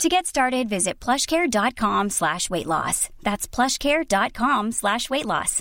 [0.00, 3.08] To get started, visit plushcare.com slash weight loss.
[3.22, 5.60] That's plushcare.com slash weight loss.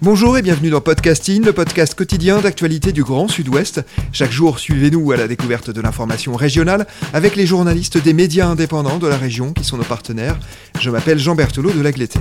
[0.00, 3.82] Bonjour et bienvenue dans Podcasting, le podcast quotidien d'actualité du Grand Sud-Ouest.
[4.12, 8.98] Chaque jour, suivez-nous à la découverte de l'information régionale avec les journalistes des médias indépendants
[8.98, 10.38] de la région qui sont nos partenaires.
[10.80, 12.18] Je m'appelle Jean Berthelot de Lagleté.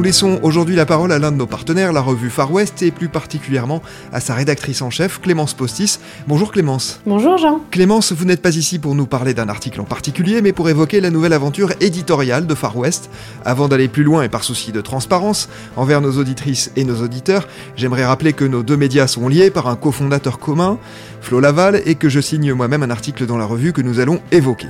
[0.00, 2.90] Nous laissons aujourd'hui la parole à l'un de nos partenaires, la revue Far West, et
[2.90, 3.82] plus particulièrement
[4.14, 5.98] à sa rédactrice en chef, Clémence Postis.
[6.26, 7.02] Bonjour Clémence.
[7.04, 7.60] Bonjour Jean.
[7.70, 11.02] Clémence, vous n'êtes pas ici pour nous parler d'un article en particulier, mais pour évoquer
[11.02, 13.10] la nouvelle aventure éditoriale de Far West.
[13.44, 17.46] Avant d'aller plus loin et par souci de transparence envers nos auditrices et nos auditeurs,
[17.76, 20.78] j'aimerais rappeler que nos deux médias sont liés par un cofondateur commun,
[21.20, 24.20] Flo Laval, et que je signe moi-même un article dans la revue que nous allons
[24.32, 24.68] évoquer.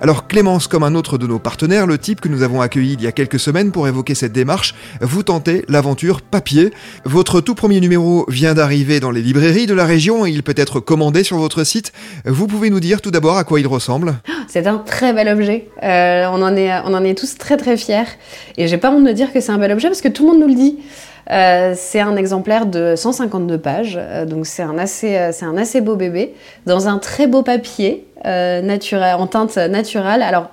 [0.00, 3.02] Alors Clémence, comme un autre de nos partenaires, le type que nous avons accueilli il
[3.02, 6.70] y a quelques semaines pour évoquer cette démarche, vous tentez l'aventure papier.
[7.04, 10.54] Votre tout premier numéro vient d'arriver dans les librairies de la région et il peut
[10.56, 11.92] être commandé sur votre site.
[12.24, 14.14] Vous pouvez nous dire tout d'abord à quoi il ressemble
[14.46, 15.68] C'est un très bel objet.
[15.82, 18.04] Euh, on, en est, on en est tous très très fiers.
[18.56, 20.30] Et j'ai pas honte de dire que c'est un bel objet parce que tout le
[20.30, 20.78] monde nous le dit.
[21.30, 26.34] Euh, c'est un exemplaire de 152 pages, euh, donc c'est un, un assez beau bébé,
[26.64, 30.22] dans un très beau papier, naturel, en teinte naturelle.
[30.22, 30.50] Alors,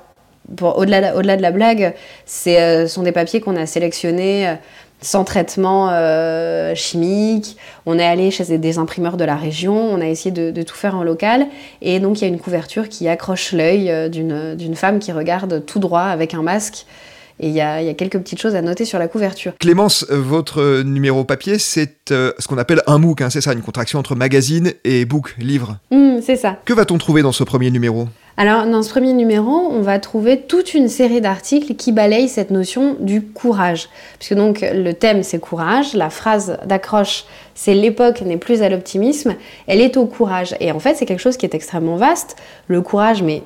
[0.61, 1.93] au-delà, au-delà de la blague,
[2.25, 4.55] ce sont des papiers qu'on a sélectionnés
[5.01, 5.91] sans traitement
[6.75, 7.57] chimique.
[7.85, 10.75] On est allé chez des imprimeurs de la région, on a essayé de, de tout
[10.75, 11.47] faire en local.
[11.81, 15.79] Et donc, il y a une couverture qui accroche l'œil d'une femme qui regarde tout
[15.79, 16.85] droit avec un masque.
[17.39, 19.53] Et il y, a, quelques petites choses à noter sur la couverture.
[19.59, 23.41] Clémence, euh, votre euh, numéro papier, c'est euh, ce qu'on appelle un MOOC, hein, c'est
[23.41, 25.77] ça, une contraction entre magazine et book, livre.
[25.91, 26.57] Mmh, c'est ça.
[26.63, 28.07] Que va-t-on trouver dans ce premier numéro?
[28.37, 32.51] Alors, dans ce premier numéro, on va trouver toute une série d'articles qui balayent cette
[32.51, 33.87] notion du courage.
[34.19, 35.93] Puisque donc, le thème, c'est courage.
[35.93, 39.35] La phrase d'accroche, c'est l'époque n'est plus à l'optimisme,
[39.67, 40.53] elle est au courage.
[40.59, 42.35] Et en fait, c'est quelque chose qui est extrêmement vaste.
[42.67, 43.41] Le courage, mais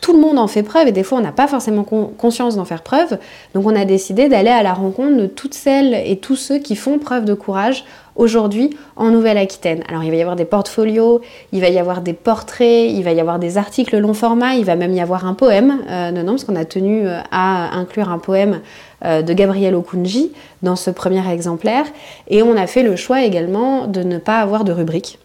[0.00, 2.64] tout le monde en fait preuve et des fois on n'a pas forcément conscience d'en
[2.64, 3.18] faire preuve.
[3.54, 6.76] Donc on a décidé d'aller à la rencontre de toutes celles et tous ceux qui
[6.76, 7.84] font preuve de courage
[8.16, 9.82] aujourd'hui en Nouvelle-Aquitaine.
[9.88, 11.20] Alors il va y avoir des portfolios,
[11.52, 14.64] il va y avoir des portraits, il va y avoir des articles long format, il
[14.64, 17.76] va même y avoir un poème, euh, non, non, parce qu'on a tenu euh, à
[17.76, 18.60] inclure un poème
[19.04, 20.32] euh, de Gabriel Okunji
[20.62, 21.84] dans ce premier exemplaire.
[22.28, 25.18] Et on a fait le choix également de ne pas avoir de rubrique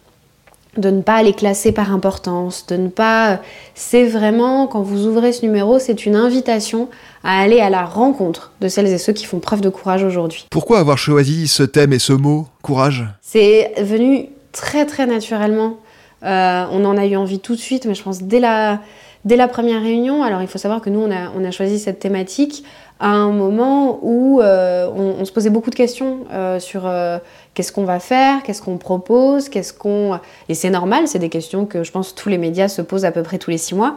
[0.76, 3.40] de ne pas les classer par importance, de ne pas...
[3.74, 6.88] C'est vraiment, quand vous ouvrez ce numéro, c'est une invitation
[7.24, 10.46] à aller à la rencontre de celles et ceux qui font preuve de courage aujourd'hui.
[10.50, 13.04] Pourquoi avoir choisi ce thème et ce mot, courage?
[13.20, 15.78] C'est venu très très naturellement.
[16.22, 18.80] Euh, on en a eu envie tout de suite, mais je pense dès la,
[19.24, 20.22] dès la première réunion.
[20.22, 22.64] Alors il faut savoir que nous, on a, on a choisi cette thématique
[23.00, 26.82] à un moment où euh, on, se posait beaucoup de questions euh, sur
[27.54, 30.18] qu'est-ce qu'on va faire, qu'est-ce qu'on propose, qu'est-ce qu'on...
[30.48, 33.12] Et c'est normal, c'est des questions que je pense tous les médias se posent à
[33.12, 33.96] peu près tous les six mois.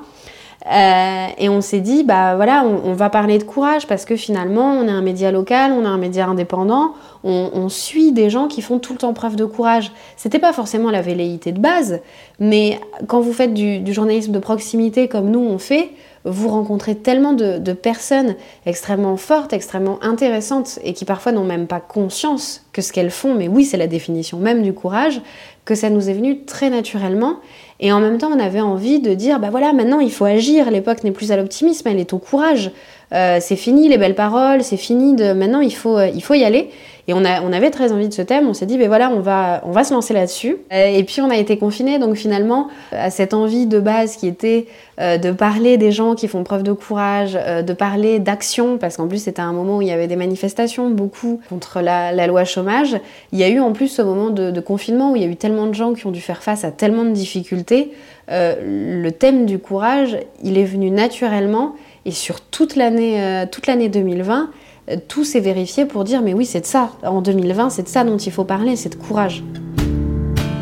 [0.66, 4.88] et on s'est dit, bah voilà, on, va parler de courage parce que finalement, on
[4.88, 6.94] est un média local, on est un média indépendant,
[7.24, 9.92] on, suit des gens qui font tout le temps preuve de courage.
[10.18, 12.02] C'était pas forcément la velléité de base,
[12.40, 15.92] mais quand vous faites du journalisme de proximité comme nous on fait,
[16.26, 21.80] vous rencontrez tellement de, personnes extrêmement fortes, extrêmement intéressantes et qui parfois n'ont même pas
[21.80, 25.22] conscience que ce qu'elles font, mais oui, c'est la définition même du courage,
[25.66, 27.38] que ça nous est venu très naturellement.
[27.80, 30.72] Et en même temps, on avait envie de dire, bah voilà, maintenant il faut agir,
[30.72, 32.72] l'époque n'est plus à l'optimisme, elle est au courage.
[33.14, 35.34] Euh, c'est fini les belles paroles, c'est fini de...
[35.34, 36.70] Maintenant, il faut, euh, il faut y aller.
[37.08, 39.12] Et on, a, on avait très envie de ce thème, on s'est dit, ben voilà,
[39.12, 40.58] on va, on va se lancer là-dessus.
[40.74, 44.28] Euh, et puis on a été confinés, donc finalement, à cette envie de base qui
[44.28, 44.66] était
[44.98, 49.24] de parler des gens qui font preuve de courage, de parler d'action, parce qu'en plus
[49.24, 52.96] c'était un moment où il y avait des manifestations, beaucoup contre la, loi chômage,
[53.34, 55.36] il y a eu en plus ce moment de, confinement où il y a eu
[55.36, 57.92] tellement de gens qui ont dû faire face à tellement de difficultés.
[58.30, 61.76] le thème du courage, il est venu naturellement
[62.06, 64.50] et sur toute l'année euh, toute l'année 2020,
[64.90, 66.92] euh, tout s'est vérifié pour dire mais oui, c'est de ça.
[67.04, 69.44] En 2020, c'est de ça dont il faut parler, c'est de courage.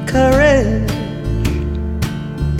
[0.07, 0.89] Courage,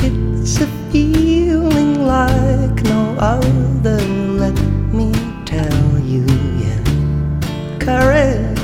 [0.04, 4.00] it's a feeling like no other,
[4.38, 4.54] let
[4.92, 5.12] me
[5.46, 6.26] tell you,
[6.60, 7.80] yeah.
[7.80, 8.60] Courage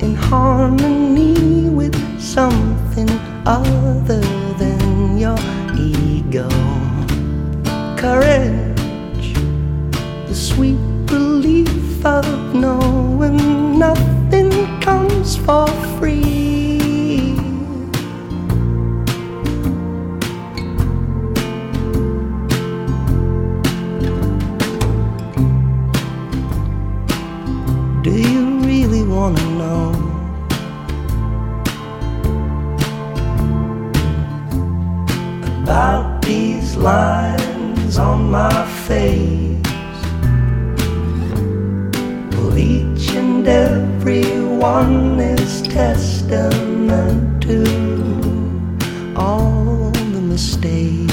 [0.00, 3.08] in harmony with something
[3.44, 4.37] other
[35.68, 39.60] About these lines on my face.
[42.32, 47.60] Well, each and every one is testament to
[49.14, 51.07] all the mistakes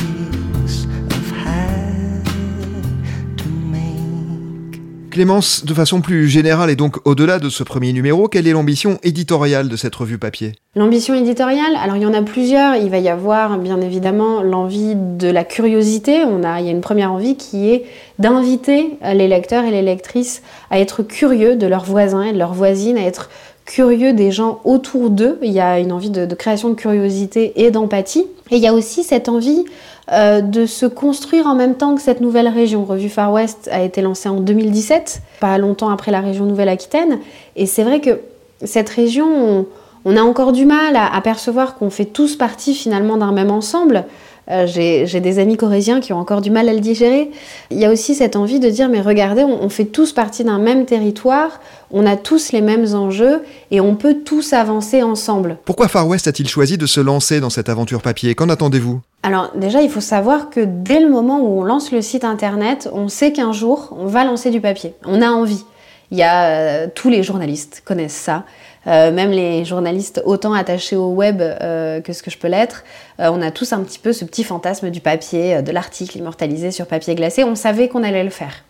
[5.16, 9.00] Clémence, de façon plus générale et donc au-delà de ce premier numéro, quelle est l'ambition
[9.02, 10.56] éditoriale de cette revue papier?
[10.76, 12.76] L'ambition éditoriale, alors il y en a plusieurs.
[12.76, 16.26] Il va y avoir bien évidemment l'envie de la curiosité.
[16.26, 17.86] On a, il y a une première envie qui est
[18.20, 22.54] d'inviter les lecteurs et les lectrices à être curieux de leurs voisins et de leurs
[22.54, 23.30] voisines, à être
[23.66, 25.40] curieux des gens autour d'eux.
[25.42, 28.26] Il y a une envie de, création de curiosité et d'empathie.
[28.52, 29.66] Et il y a aussi cette envie
[30.12, 32.86] euh, de se construire en même temps que cette nouvelle région.
[32.86, 37.20] Revue Far West a été lancée en 2017, pas longtemps après la région Nouvelle-Aquitaine.
[37.56, 38.20] Et c'est vrai que
[38.64, 39.66] cette région, on,
[40.06, 43.52] on a encore du mal à, à percevoir qu'on fait tous partie finalement d'un même
[43.52, 44.06] ensemble.
[44.50, 47.32] Euh, J'ai des amis corésiens qui ont encore du mal à le digérer.
[47.72, 50.44] Il y a aussi cette envie de dire, mais regardez, on, on fait tous partie
[50.44, 51.60] d'un même territoire,
[51.92, 55.58] on a tous les mêmes enjeux et on peut tous avancer ensemble.
[55.66, 58.36] Pourquoi Far West a-t-il choisi de se lancer dans cette aventure papier?
[58.36, 59.02] Qu'en attendez-vous?
[59.24, 62.88] Alors déjà, il faut savoir que dès le moment où on lance le site internet,
[62.94, 64.94] on sait qu'un jour, on va lancer du papier.
[65.06, 65.64] On a envie.
[66.12, 68.44] Il y a euh, tous les journalistes connaissent ça.
[68.88, 72.84] Euh, même les journalistes autant attachés au web euh, que ce que je peux l'être,
[73.20, 76.72] euh, on a tous un petit peu ce petit fantasme du papier, de l'article immortalisé
[76.72, 77.44] sur papier glacé.
[77.44, 78.64] On savait qu'on allait le faire.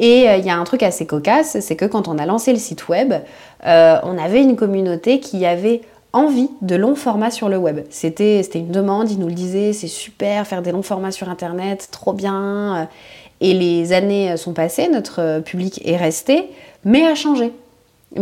[0.00, 2.58] Et il y a un truc assez cocasse, c'est que quand on a lancé le
[2.58, 3.14] site web,
[3.64, 5.82] on avait une communauté qui avait
[6.12, 7.78] envie de longs formats sur le web.
[7.90, 11.90] C'était une demande, ils nous le disaient, c'est super, faire des longs formats sur Internet,
[11.92, 12.88] trop bien.
[13.40, 16.50] Et les années sont passées, notre public est resté,
[16.84, 17.52] mais a changé.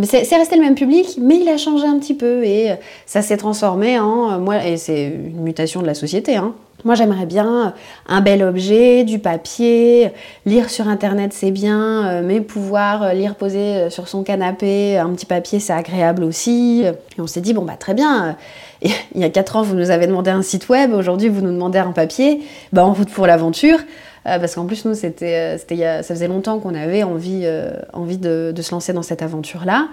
[0.04, 2.74] C'est resté le même public, mais il a changé un petit peu et euh,
[3.04, 6.36] ça s'est transformé en euh, moi et c'est une mutation de la société.
[6.36, 6.54] Hein.
[6.84, 7.74] Moi, j'aimerais bien
[8.08, 10.10] un bel objet, du papier,
[10.46, 14.96] lire sur internet, c'est bien, euh, mais pouvoir euh, lire posé euh, sur son canapé,
[14.96, 16.82] un petit papier, c'est agréable aussi.
[16.84, 18.36] Et on s'est dit bon bah très bien.
[18.84, 21.42] euh, Il y a 4 ans, vous nous avez demandé un site web, aujourd'hui vous
[21.42, 22.40] nous demandez un papier.
[22.72, 23.78] Bah en route pour l'aventure.
[24.26, 28.18] Euh, parce qu'en plus, nous, c'était, euh, ça faisait longtemps qu'on avait envie, euh, envie
[28.18, 29.88] de, de se lancer dans cette aventure-là.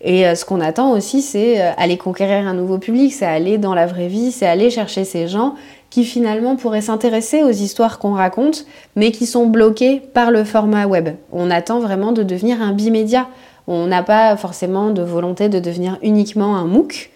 [0.00, 3.86] Et ce qu'on attend aussi, c'est aller conquérir un nouveau public, c'est aller dans la
[3.86, 5.54] vraie vie, c'est aller chercher ces gens
[5.88, 8.66] qui finalement pourraient s'intéresser aux histoires qu'on raconte,
[8.96, 11.08] mais qui sont bloqués par le format web.
[11.32, 13.28] On attend vraiment de devenir un bimédia.
[13.66, 17.08] On n'a pas forcément de volonté de devenir uniquement un MOOC,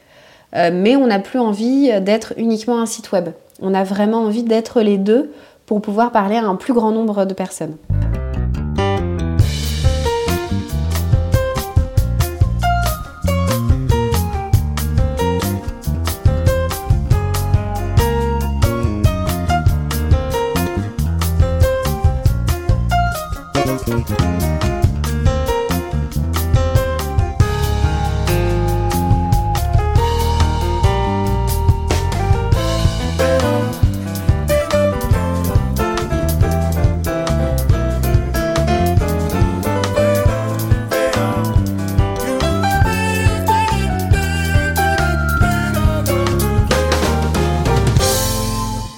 [0.54, 3.28] mais on n'a plus envie d'être uniquement un site web.
[3.60, 5.30] On a vraiment envie d'être les deux
[5.68, 7.76] pour pouvoir parler à un plus grand nombre de personnes.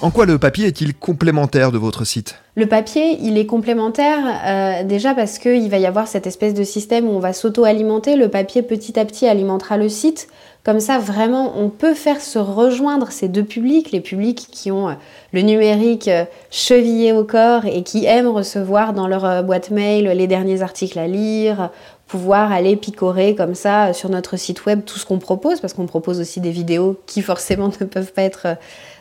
[0.03, 2.39] En quoi le papier est-il complémentaire de votre site?
[2.55, 4.17] Le papier, il est complémentaire
[4.47, 8.15] euh, déjà parce qu'il va y avoir cette espèce de système où on va s'auto-alimenter.
[8.15, 10.27] Le papier petit à petit alimentera le site.
[10.63, 14.89] Comme ça, vraiment, on peut faire se rejoindre ces deux publics, les publics qui ont
[14.89, 14.93] euh,
[15.33, 20.27] le numérique euh, chevillé au corps et qui aiment recevoir dans leur boîte mail les
[20.27, 21.69] derniers articles à lire,
[22.07, 25.85] pouvoir aller picorer comme ça sur notre site web tout ce qu'on propose, parce qu'on
[25.85, 28.57] propose aussi des vidéos qui forcément ne peuvent pas être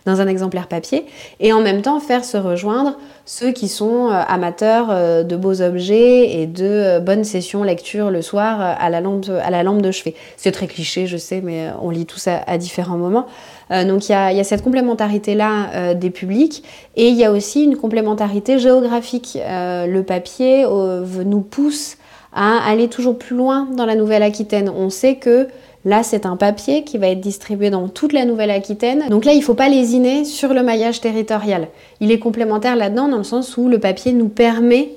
[0.07, 1.07] dans un exemplaire papier,
[1.40, 5.62] et en même temps faire se rejoindre ceux qui sont euh, amateurs euh, de beaux
[5.62, 9.83] objets et de euh, bonnes sessions lecture le soir à la lampe, à la lampe
[9.83, 10.14] de chevet.
[10.37, 13.26] C'est très cliché, je sais, mais on lit tous à, à différents moments.
[13.71, 16.64] Donc il y a, cette complémentarité-là des publics,
[16.97, 19.38] et il y a aussi une complémentarité géographique.
[19.40, 21.97] Le papier nous pousse
[22.33, 24.69] à aller toujours plus loin dans la Nouvelle-Aquitaine.
[24.69, 25.47] On sait que
[25.84, 29.04] Là, c'est un papier qui va être distribué dans toute la Nouvelle-Aquitaine.
[29.08, 31.68] Donc là, il ne faut pas lésiner sur le maillage territorial.
[32.00, 34.90] Il est complémentaire là-dedans dans le sens où le papier nous permet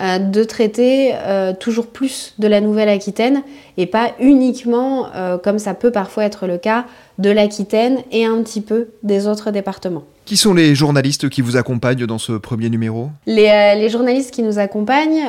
[0.00, 3.42] euh, de traiter euh, toujours plus de la Nouvelle-Aquitaine
[3.76, 6.84] et pas uniquement, euh, comme ça peut parfois être le cas,
[7.18, 10.02] de l'Aquitaine et un petit peu des autres départements.
[10.24, 13.10] Qui sont les journalistes qui vous accompagnent dans ce premier numéro?
[13.26, 15.22] Les, les, journalistes qui nous accompagnent,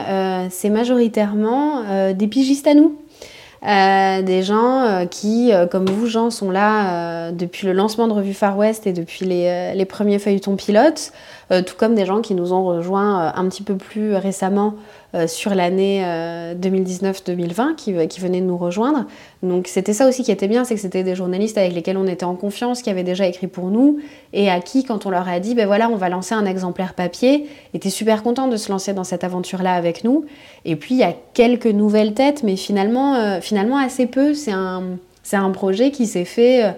[0.49, 2.95] c'est majoritairement des pigistes à nous.
[3.65, 8.13] Euh, des gens euh, qui, euh, comme vous, Jean, sont là depuis le lancement de
[8.13, 11.11] Revue Far West et depuis les, les premiers feuilletons pilotes,
[11.49, 14.75] tout comme des gens qui nous ont rejoints un petit peu plus récemment
[15.27, 16.03] sur l'année
[16.59, 19.05] 2019-2020 euh, qui, qui venaient de nous rejoindre.
[19.43, 22.07] Donc c'était ça aussi qui était bien, c'est que c'était des journalistes avec lesquels on
[22.07, 23.99] était en confiance, qui avaient déjà écrit pour nous,
[24.33, 26.93] et à qui, quand on leur a dit, ben voilà, on va lancer un exemplaire
[26.93, 30.25] papier, étaient super contents de se lancer dans cette aventure-là avec nous.
[30.65, 34.33] Et puis il y a quelques nouvelles têtes, mais finalement, euh, finalement assez peu.
[34.33, 34.83] C'est un,
[35.23, 36.73] c'est un projet qui s'est fait,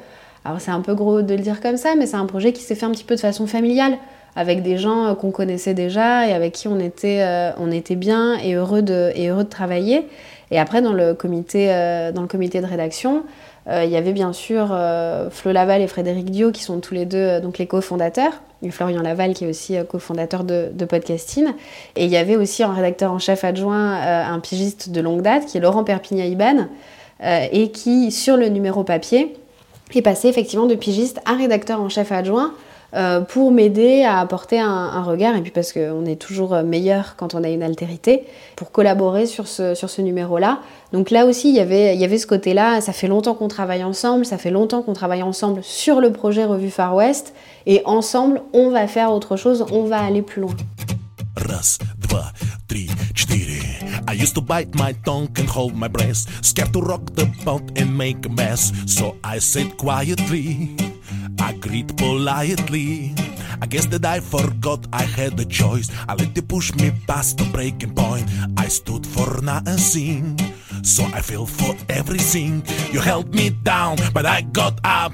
[0.47, 2.61] alors c'est un peu gros de le dire comme ça, mais c'est un projet qui
[2.61, 3.97] s'est fait un petit peu de façon familiale
[4.37, 7.97] avec des gens euh, qu'on connaissait déjà et avec qui on était, euh, on était
[7.97, 10.07] bien et heureux, de, et heureux de travailler.
[10.51, 13.23] Et après, dans le comité, euh, dans le comité de rédaction,
[13.69, 14.67] il y avait bien sûr
[15.29, 18.31] Flo Laval et Frédéric Dio qui sont tous les deux donc les cofondateurs,
[18.63, 21.47] et Florian Laval qui est aussi cofondateur de, Podcasting.
[21.97, 25.47] Et il y avait aussi un rédacteur en chef adjoint, un pigiste de longue date
[25.47, 26.67] qui est Laurent Perpignan-Iban,
[27.51, 29.35] et qui, sur le numéro papier,
[29.95, 32.53] est passé effectivement de pigiste à rédacteur en chef adjoint
[32.93, 37.35] euh, pour m'aider à apporter un, regard, et puis parce qu'on est toujours meilleur quand
[37.35, 38.23] on a une altérité,
[38.55, 40.59] pour collaborer sur ce, sur ce numéro-là.
[40.93, 43.49] Donc là aussi, il y avait, il y avait ce côté-là, ça fait longtemps qu'on
[43.49, 47.33] travaille ensemble, ça fait longtemps qu'on travaille ensemble sur le projet Revue Far West,
[47.65, 50.55] et ensemble, on va faire autre chose, on va aller plus loin.
[51.36, 52.32] Раз, два,
[52.66, 53.62] три, четыре.
[54.06, 57.62] I used to bite my tongue and hold my breath, scared to rock the boat
[57.76, 58.72] and make a mess.
[58.86, 60.76] So I said quietly.
[61.40, 63.14] I greet politely.
[63.60, 65.90] I guess that I forgot I had a choice.
[66.08, 68.28] I let you push me past the breaking point.
[68.56, 70.38] I stood for nothing,
[70.83, 72.63] so I fell for everything.
[72.91, 75.13] You held me down, but I got up.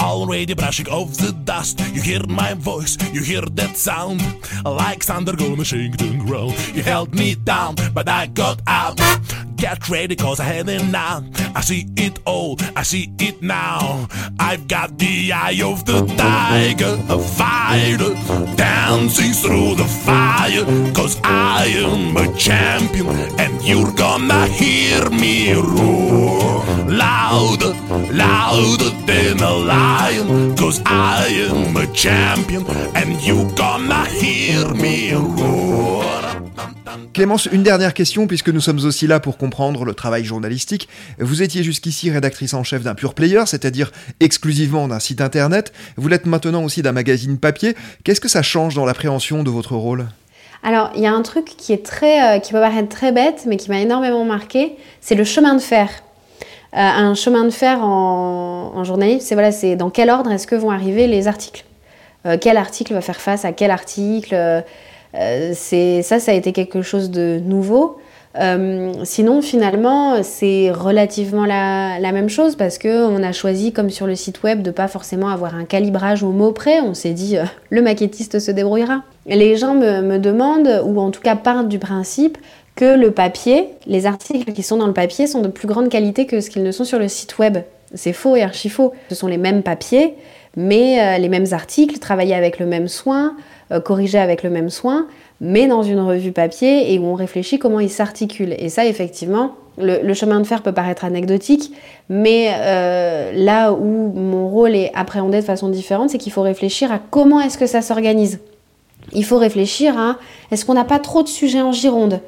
[0.00, 1.80] Already brushing off the dust.
[1.94, 4.22] You hear my voice, you hear that sound.
[4.64, 6.54] Like thunder gonna shake the ground.
[6.74, 8.98] You held me down, but I got up.
[9.58, 11.24] Get ready, cause I had now.
[11.56, 14.06] I see it all, I see it now.
[14.38, 18.14] I've got the eye of the tiger, a fighter,
[18.54, 20.64] dancing through the fire.
[20.94, 23.08] Cause I am a champion,
[23.40, 26.64] and you're gonna hear me roar.
[26.86, 27.74] Louder,
[28.12, 30.56] louder than a lion.
[30.56, 36.37] Cause I am a champion, and you're gonna hear me roar.
[37.18, 40.88] Clémence, une dernière question, puisque nous sommes aussi là pour comprendre le travail journalistique.
[41.18, 45.72] Vous étiez jusqu'ici rédactrice en chef d'un pure player, c'est-à-dire exclusivement d'un site internet.
[45.96, 47.74] Vous l'êtes maintenant aussi d'un magazine papier.
[48.04, 50.06] Qu'est-ce que ça change dans l'appréhension de votre rôle?
[50.62, 53.46] Alors, il y a un truc qui est très, euh, qui peut paraître très bête,
[53.48, 55.88] mais qui m'a énormément marqué, c'est le chemin de fer.
[56.74, 60.54] Euh, un chemin de fer en, journalisme, c'est voilà, c'est dans quel ordre est-ce que
[60.54, 61.64] vont arriver les articles?
[62.26, 64.62] Euh, Quel article va faire face à quel article?
[65.12, 67.98] C'est ça, ça a été quelque chose de nouveau.
[68.38, 74.14] Euh, sinon, finalement, c'est relativement la, même chose parce qu'on a choisi, comme sur le
[74.14, 76.80] site web, de pas forcément avoir un calibrage au mot près.
[76.80, 79.02] On s'est dit, euh, le maquettiste se débrouillera.
[79.26, 82.38] Les gens me, demandent, ou en tout cas partent du principe,
[82.76, 86.26] que le papier, les articles qui sont dans le papier sont de plus grande qualité
[86.26, 87.58] que ce qu'ils ne sont sur le site web.
[87.94, 88.92] C'est faux et archi faux.
[89.08, 90.14] Ce sont les mêmes papiers,
[90.56, 93.34] mais les mêmes articles, travaillés avec le même soin,
[93.70, 95.06] euh, corrigé avec le même soin,
[95.42, 98.54] mais dans une revue papier et où on réfléchit comment il s'articule.
[98.58, 101.72] Et ça, effectivement, le, chemin de fer peut paraître anecdotique,
[102.08, 106.90] mais euh, là où mon rôle est appréhendé de façon différente, c'est qu'il faut réfléchir
[106.90, 108.40] à comment est-ce que ça s'organise.
[109.12, 110.16] Il faut réfléchir à
[110.50, 112.20] est-ce qu'on n'a pas trop de sujets en gironde?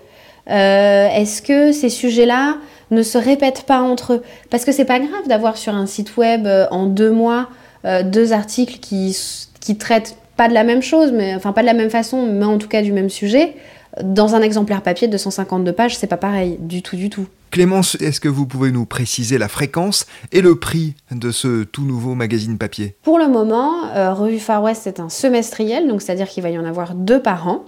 [0.51, 2.57] Euh, Est-ce que ces sujets-là
[2.91, 4.23] ne se répètent pas entre eux?
[4.51, 7.49] Parce que c'est pas grave d'avoir sur un site web en deux mois
[8.05, 11.91] deux articles qui traitent pas de la même chose, mais enfin pas de la même
[11.91, 13.57] façon, mais en tout cas du même sujet.
[14.03, 17.27] Dans un exemplaire papier de 252 pages, c'est pas pareil, du tout, du tout.
[17.51, 21.83] Clémence, est-ce que vous pouvez nous préciser la fréquence et le prix de ce tout
[21.83, 22.97] nouveau magazine papier?
[23.03, 26.59] Pour le moment, euh, Revue Far West est un semestriel, donc c'est-à-dire qu'il va y
[26.59, 27.67] en avoir deux par an.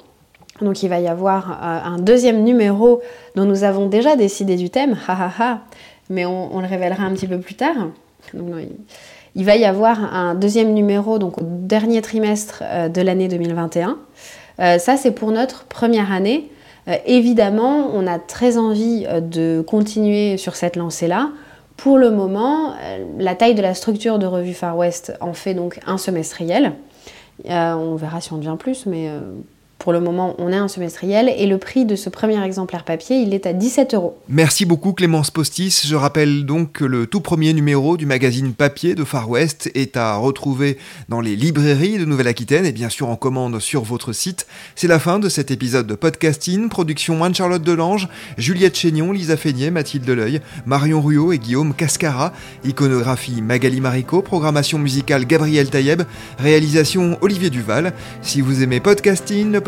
[0.62, 3.02] Donc il va y avoir euh, un deuxième numéro
[3.36, 5.60] dont nous avons déjà décidé du thème, ha ha ha,
[6.08, 7.90] mais on, le révélera un petit peu plus tard.
[8.32, 8.70] Donc, il
[9.36, 13.96] va y avoir un deuxième numéro donc au dernier trimestre euh, de l'année 2021.
[14.60, 16.50] Euh, ça, c'est pour notre première année.
[16.88, 21.30] Euh, évidemment, on a très envie de continuer sur cette lancée-là
[21.76, 22.74] Pour le moment,
[23.18, 26.72] la taille de la structure de revue Far West en fait donc un semestriel.
[27.48, 29.08] On verra si on devient plus, mais
[29.82, 33.16] pour le moment, on a un semestriel et le prix de ce premier exemplaire papier,
[33.16, 34.16] il est à 17 euros.
[34.28, 35.82] Merci beaucoup Clémence Postis.
[35.84, 39.96] Je rappelle donc que le tout premier numéro du magazine papier de Far West est
[39.96, 44.46] à retrouver dans les librairies de Nouvelle-Aquitaine et bien sûr en commande sur votre site.
[44.76, 46.68] C'est la fin de cet épisode de podcasting.
[46.68, 48.08] Production Anne-Charlotte Delange,
[48.38, 52.32] Juliette Chénion, Lisa Feignet, Mathilde Deleuil, Marion Ruot et Guillaume Cascara.
[52.64, 54.22] Iconographie Magali Marico.
[54.22, 56.02] Programmation musicale Gabriel Taïeb.
[56.38, 57.94] Réalisation Olivier Duval.
[58.22, 59.60] Si vous aimez podcasting, le